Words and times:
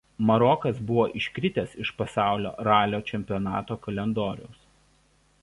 Marokas 0.27 0.77
buvo 0.91 1.03
iškritęs 1.19 1.75
iš 1.85 1.91
pasaulio 1.99 2.55
ralio 2.69 3.03
čempionato 3.11 3.79
kalendoriaus. 3.87 4.67